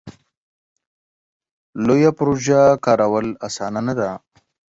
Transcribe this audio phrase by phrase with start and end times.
[1.85, 4.09] لویه پروژه کارول اسانه نه ده.